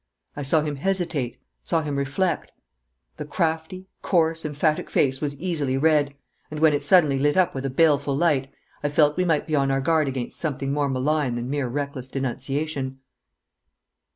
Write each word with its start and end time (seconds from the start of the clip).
I 0.35 0.41
saw 0.41 0.61
him 0.61 0.77
hesitate, 0.77 1.37
saw 1.63 1.83
him 1.83 1.95
reflect. 1.95 2.51
The 3.17 3.23
crafty, 3.25 3.85
coarse, 4.01 4.43
emphatic 4.43 4.89
face 4.89 5.21
was 5.21 5.39
easily 5.39 5.77
read; 5.77 6.15
and 6.49 6.59
when 6.59 6.73
it 6.73 6.83
suddenly 6.83 7.19
lit 7.19 7.37
up 7.37 7.53
with 7.53 7.67
a 7.67 7.69
baleful 7.69 8.17
light, 8.17 8.51
I 8.83 8.89
felt 8.89 9.15
we 9.15 9.25
might 9.25 9.45
be 9.45 9.53
on 9.53 9.69
our 9.69 9.79
guard 9.79 10.07
against 10.07 10.39
something 10.39 10.73
more 10.73 10.89
malign 10.89 11.35
than 11.35 11.51
mere 11.51 11.67
reckless 11.67 12.07
denunciation. 12.07 12.97